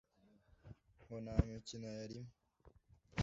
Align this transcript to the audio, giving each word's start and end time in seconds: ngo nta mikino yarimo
ngo 1.01 1.15
nta 1.23 1.35
mikino 1.49 1.87
yarimo 1.97 2.31